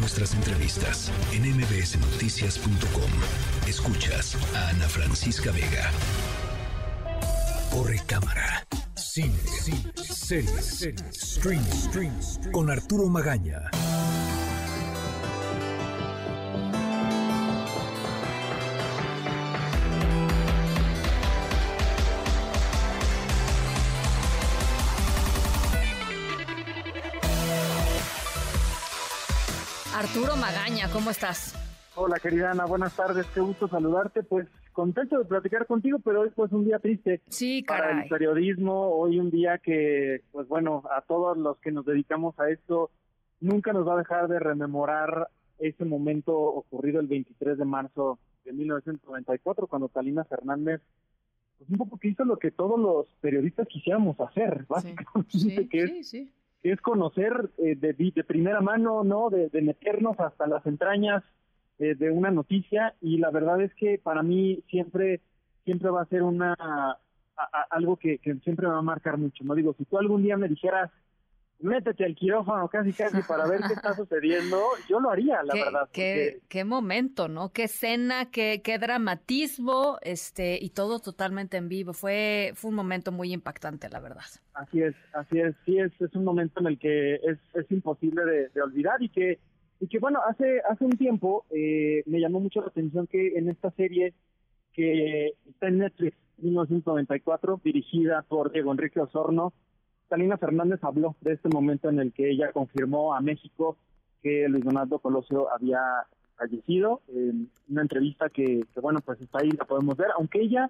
[0.00, 3.10] nuestras entrevistas en mbsnoticias.com.
[3.68, 5.90] Escuchas a Ana Francisca Vega.
[7.70, 8.66] Corre cámara.
[8.96, 12.12] Cine, cine, series, stream, stream,
[12.52, 13.70] con Arturo Magaña.
[30.00, 31.54] Arturo Magaña, ¿cómo estás?
[31.94, 36.30] Hola querida Ana, buenas tardes, qué gusto saludarte, pues contento de platicar contigo, pero hoy
[36.34, 41.02] pues un día triste sí, para el periodismo, hoy un día que pues bueno, a
[41.02, 42.90] todos los que nos dedicamos a esto,
[43.40, 48.54] nunca nos va a dejar de rememorar ese momento ocurrido el 23 de marzo de
[48.54, 50.80] 1994, cuando Talina Fernández
[51.58, 55.88] pues un poco que hizo lo que todos los periodistas quisiéramos hacer, básicamente, sí, que
[55.88, 56.18] sí, sí.
[56.20, 56.39] es
[56.82, 59.30] conocer eh, de, de, primera mano, ¿no?
[59.30, 61.22] De, meternos hasta las entrañas
[61.78, 65.20] eh, de una noticia y la verdad es que para mí siempre
[65.64, 66.54] siempre va a ser una
[67.70, 69.44] algo que, que siempre me va a marcar mucho.
[69.44, 70.90] No digo, si tú algún día me dijeras
[71.62, 75.88] métete al quirófano casi casi para ver qué está sucediendo, yo lo haría, la verdad.
[75.92, 77.52] Qué, qué momento, ¿no?
[77.52, 81.92] Qué escena, qué, qué dramatismo, este, y todo totalmente en vivo.
[81.92, 84.24] Fue, fue un momento muy impactante, la verdad.
[84.54, 88.24] Así es, así es, sí es, es un momento en el que es, es imposible
[88.24, 89.38] de, olvidar y que,
[89.80, 93.48] y que bueno, hace, hace un tiempo eh, me llamó mucho la atención que en
[93.48, 94.14] esta serie
[94.72, 99.52] que está en Netflix, 1994, dirigida por Diego Enrique Osorno,
[100.10, 103.76] Talina Fernández habló de este momento en el que ella confirmó a México
[104.22, 105.80] que Luis Donaldo Colosio había
[106.36, 107.00] fallecido.
[107.08, 110.68] En una entrevista que, bueno, pues está ahí, la podemos ver, aunque ella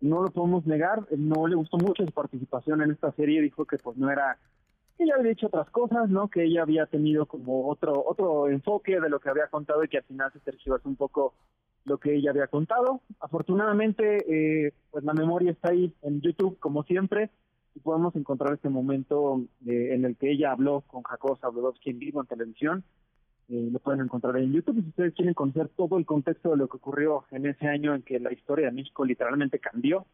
[0.00, 3.76] no lo podemos negar, no le gustó mucho su participación en esta serie, dijo que
[3.76, 4.38] pues no era
[4.96, 6.28] que ella había hecho otras cosas, ¿no?
[6.28, 9.98] Que ella había tenido como otro otro enfoque de lo que había contado y que
[9.98, 11.34] al final se tergiversó un poco
[11.84, 13.00] lo que ella había contado.
[13.18, 17.30] Afortunadamente, eh, pues la memoria está ahí en YouTube como siempre
[17.76, 21.98] y podemos encontrar este momento eh, en el que ella habló con Jacob Zabludowski en
[21.98, 22.84] vivo en televisión.
[23.50, 24.80] Eh, lo pueden encontrar en YouTube.
[24.80, 28.02] Si ustedes quieren conocer todo el contexto de lo que ocurrió en ese año en
[28.02, 30.06] que la historia de México literalmente cambió,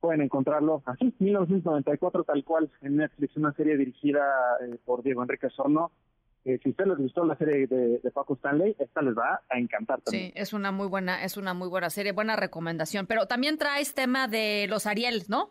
[0.00, 4.22] pueden encontrarlo así, 1994 tal cual, en Netflix, una serie dirigida
[4.62, 5.92] eh, por Diego Enrique Sorno.
[6.46, 9.58] Eh, si usted les gustó la serie de, de, Paco Stanley, esta les va a
[9.58, 10.28] encantar también.
[10.28, 13.06] Sí, es una muy buena, es una muy buena serie, buena recomendación.
[13.06, 15.50] Pero también traes tema de los Ariel, ¿no?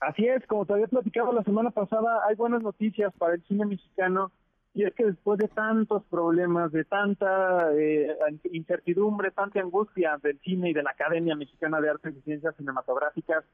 [0.00, 3.66] Así es, como te había platicado la semana pasada, hay buenas noticias para el cine
[3.66, 4.30] mexicano
[4.74, 8.16] y es que después de tantos problemas, de tanta eh,
[8.52, 13.44] incertidumbre, tanta angustia del cine y de la Academia Mexicana de Artes y Ciencias Cinematográficas,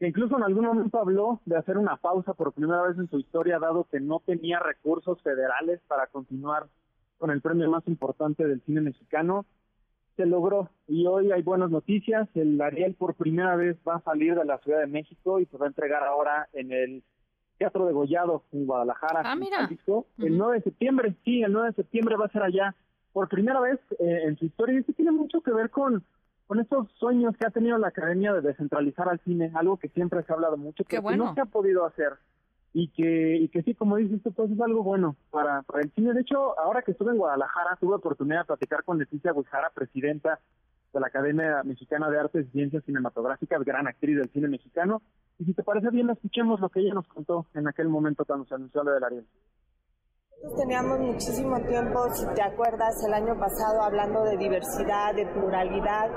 [0.00, 3.20] que incluso en algún momento habló de hacer una pausa por primera vez en su
[3.20, 6.66] historia, dado que no tenía recursos federales para continuar
[7.18, 9.46] con el premio más importante del cine mexicano,
[10.18, 12.28] se logró y hoy hay buenas noticias.
[12.34, 15.56] El Ariel por primera vez va a salir de la Ciudad de México y se
[15.56, 17.04] va a entregar ahora en el
[17.56, 19.68] Teatro de Gollado en Guadalajara, ah, mira.
[20.18, 21.14] el 9 de septiembre.
[21.24, 22.74] Sí, el 9 de septiembre va a ser allá
[23.12, 26.04] por primera vez eh, en su historia y esto tiene mucho que ver con
[26.48, 30.22] con esos sueños que ha tenido la academia de descentralizar al cine, algo que siempre
[30.22, 32.14] se ha hablado mucho, que no se ha podido hacer
[32.72, 36.12] y que y que sí, como dices tú, pues es algo bueno para, el cine.
[36.12, 40.40] De hecho, ahora que estuve en Guadalajara, tuve oportunidad de platicar con Leticia Guijara, presidenta
[40.92, 45.02] de la Academia Mexicana de Artes y Ciencias Cinematográficas, gran actriz del cine mexicano.
[45.38, 48.46] Y si te parece bien, escuchemos lo que ella nos contó en aquel momento cuando
[48.46, 49.26] se anunció lo del Ariel.
[50.38, 56.08] Teníamos muchísimo tiempo, si te acuerdas, el año pasado hablando de diversidad, de pluralidad,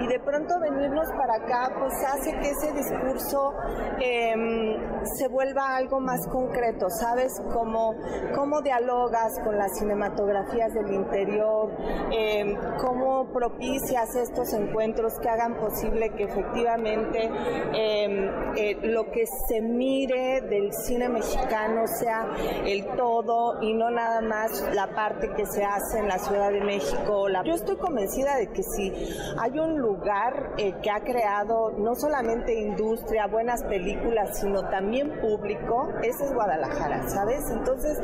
[0.00, 3.52] y de pronto venirnos para acá, pues hace que ese discurso
[4.00, 7.40] em, se vuelva algo más concreto, ¿sabes?
[7.52, 7.94] Cómo,
[8.34, 11.70] cómo dialogas con las cinematografías del interior,
[12.10, 17.30] eh, cómo propicias estos encuentros que hagan posible que efectivamente
[17.74, 22.26] em, eh, lo que se mire del cine mexicano sea
[22.66, 27.26] el todo no nada más la parte que se hace en la Ciudad de México.
[27.44, 28.92] Yo estoy convencida de que si
[29.38, 35.92] hay un lugar eh, que ha creado no solamente industria, buenas películas, sino también público,
[36.02, 37.50] ese es Guadalajara, ¿sabes?
[37.50, 37.98] Entonces,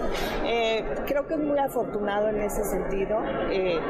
[0.45, 3.21] eh, creo que es muy afortunado en ese sentido
[3.51, 3.81] eh,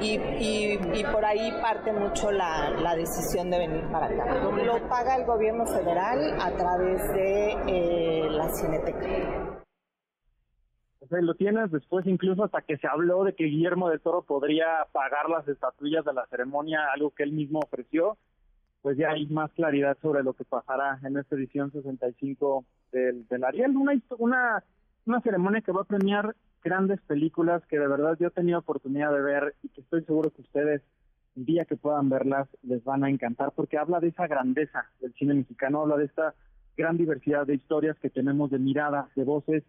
[0.00, 4.34] y, por ahí parte mucho la, la, decisión de venir para acá.
[4.34, 9.58] Lo paga el gobierno federal a través de la Cineteca
[11.10, 15.28] lo tienes después incluso hasta que se habló de que Guillermo de Toro podría pagar
[15.28, 18.16] las estatuillas de la ceremonia, algo que él mismo ofreció,
[18.82, 23.44] pues ya hay más claridad sobre lo que pasará en esta edición 65 del, del
[23.44, 24.62] Ariel, una, una,
[25.06, 29.12] una ceremonia que va a premiar grandes películas que de verdad yo he tenido oportunidad
[29.12, 30.82] de ver y que estoy seguro que ustedes
[31.36, 35.12] el día que puedan verlas les van a encantar porque habla de esa grandeza del
[35.14, 36.34] cine mexicano, habla de esta
[36.76, 39.64] gran diversidad de historias que tenemos, de miradas, de voces.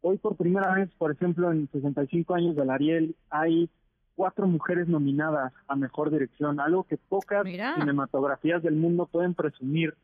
[0.00, 3.68] Hoy por primera vez, por ejemplo, en 65 años del Ariel, hay
[4.14, 9.94] cuatro mujeres nominadas a Mejor Dirección, algo que pocas cinematografías del mundo pueden presumir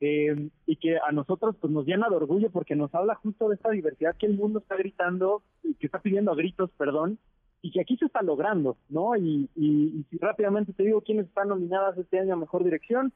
[0.00, 3.56] eh, y que a nosotros pues nos llena de orgullo porque nos habla justo de
[3.56, 7.18] esta diversidad que el mundo está gritando, y que está pidiendo a gritos, perdón,
[7.60, 9.16] y que aquí se está logrando, ¿no?
[9.16, 13.12] Y, y, rápidamente te digo quiénes están nominadas este año a Mejor Dirección.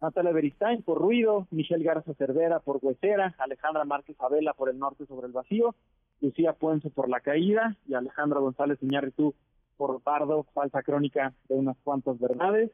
[0.00, 5.06] Natalia Beristain por Ruido, Michelle Garza Cervera por Huesera, Alejandra Márquez Abela por El Norte
[5.06, 5.74] sobre el Vacío,
[6.20, 9.34] Lucía Puenzo por La Caída y Alejandra González Iñárritu
[9.76, 12.70] por Bardo, Falsa Crónica de unas cuantas verdades.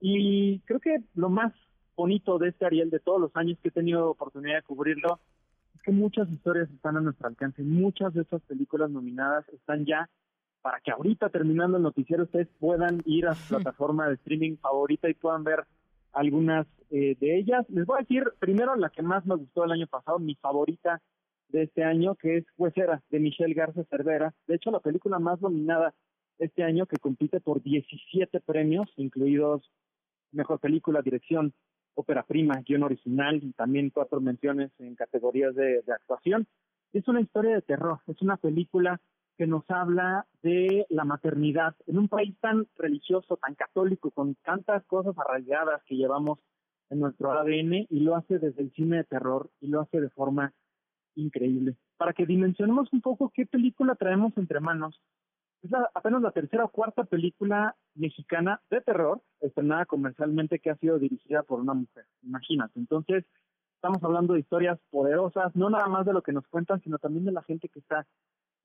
[0.00, 1.52] Y creo que lo más
[1.96, 5.20] bonito de este Ariel de todos los años que he tenido oportunidad de cubrirlo
[5.74, 7.62] es que muchas historias están a nuestro alcance.
[7.62, 10.08] Muchas de estas películas nominadas están ya
[10.62, 15.08] para que ahorita terminando el noticiero ustedes puedan ir a su plataforma de streaming favorita
[15.08, 15.64] y puedan ver
[16.16, 17.64] algunas eh, de ellas.
[17.68, 21.00] Les voy a decir primero la que más me gustó el año pasado, mi favorita
[21.48, 24.34] de este año, que es Huesera, de Michelle Garza Cervera.
[24.46, 25.94] De hecho, la película más nominada
[26.38, 29.70] este año que compite por 17 premios, incluidos
[30.32, 31.52] Mejor Película, Dirección,
[31.94, 36.46] Ópera Prima, Guión Original y también cuatro menciones en categorías de actuación.
[36.92, 39.00] Es una historia de terror, es una película
[39.36, 44.84] que nos habla de la maternidad en un país tan religioso, tan católico, con tantas
[44.86, 46.38] cosas arraigadas que llevamos
[46.90, 50.10] en nuestro ADN y lo hace desde el cine de terror y lo hace de
[50.10, 50.52] forma
[51.14, 51.76] increíble.
[51.96, 55.00] Para que dimensionemos un poco qué película traemos entre manos,
[55.62, 60.98] es apenas la tercera o cuarta película mexicana de terror estrenada comercialmente que ha sido
[60.98, 62.04] dirigida por una mujer.
[62.22, 62.78] Imagínate.
[62.78, 63.24] Entonces,
[63.74, 67.24] estamos hablando de historias poderosas, no nada más de lo que nos cuentan, sino también
[67.24, 68.06] de la gente que está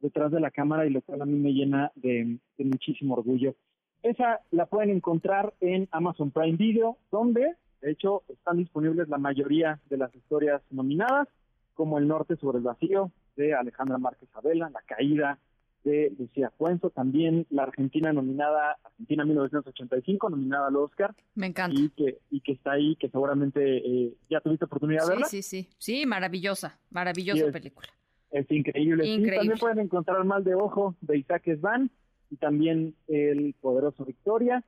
[0.01, 3.55] detrás de la cámara y lo cual a mí me llena de, muchísimo orgullo.
[4.03, 9.79] Esa la pueden encontrar en Amazon Prime Video, donde de hecho están disponibles la mayoría
[9.89, 11.27] de las historias nominadas,
[11.73, 15.39] como El Norte sobre el Vacío de Alejandra Márquez Abela, La Caída
[15.83, 21.15] de Lucía Puenzo, también la Argentina nominada, Argentina 1985, nominada al Oscar.
[21.33, 21.79] Me encanta.
[21.79, 25.25] Y que, y que está ahí, que seguramente eh, ya tuviste oportunidad de verla.
[25.25, 27.87] Sí, sí, sí, sí, maravillosa, maravillosa película.
[27.87, 28.00] Es
[28.49, 29.35] increíble.
[29.35, 31.91] también pueden encontrar Mal de Ojo de Isaac Svan
[32.29, 34.63] y también El Poderoso Victoria.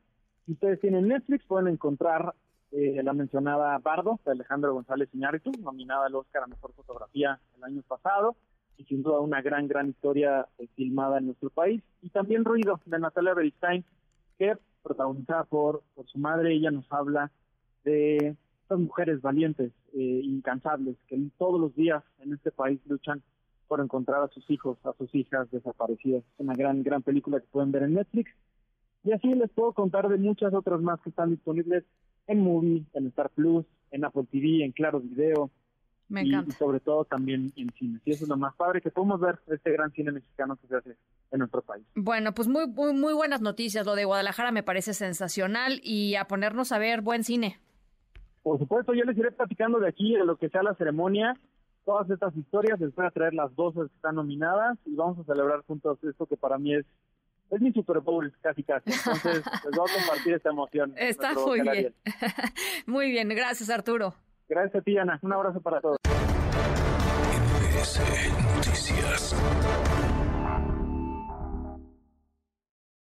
[0.46, 2.34] Si ustedes tienen Netflix, pueden encontrar
[2.72, 7.64] eh, la mencionada Bardo de Alejandro González Iñárritu, nominada al Oscar a Mejor Fotografía el
[7.64, 8.36] año pasado
[8.78, 11.82] y sin duda una gran, gran historia eh, filmada en nuestro país.
[12.02, 13.86] Y también Ruido de Natalia Beristain,
[14.38, 17.32] que protagonizada por, por su madre, ella nos habla
[17.84, 23.22] de estas mujeres valientes, eh, incansables, que todos los días en este país luchan
[23.68, 26.24] por encontrar a sus hijos, a sus hijas desaparecidas.
[26.24, 28.32] Es una gran, gran película que pueden ver en Netflix.
[29.04, 31.84] Y así les puedo contar de muchas otras más que están disponibles
[32.28, 35.50] en Movie, en Star Plus, en Apple TV, en Claro Video.
[36.10, 38.00] Me y, sobre todo también en cine.
[38.06, 40.76] Y eso es lo más padre que podemos ver este gran cine mexicano que se
[40.76, 40.98] hace
[41.32, 41.86] en nuestro país.
[41.96, 43.86] Bueno, pues muy, muy, muy buenas noticias.
[43.86, 47.60] Lo de Guadalajara me parece sensacional y a ponernos a ver buen cine.
[48.44, 51.36] Por supuesto, yo les iré platicando de aquí, de lo que sea la ceremonia
[51.86, 55.24] todas estas historias, les voy a traer las dos que están nominadas y vamos a
[55.24, 56.86] celebrar juntos esto que para mí es
[57.50, 58.92] es mi Super Bowl casi casi.
[58.92, 60.94] Entonces, les voy a compartir esta emoción.
[60.98, 61.94] Está muy bien.
[62.88, 64.16] muy bien, gracias Arturo.
[64.50, 65.20] Gracias a ti, Ana.
[65.22, 65.98] Un abrazo para todos.
[68.56, 69.36] Noticias.